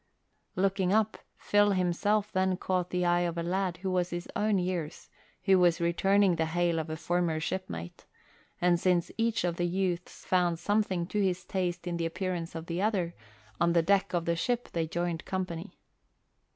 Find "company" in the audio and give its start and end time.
15.25-15.77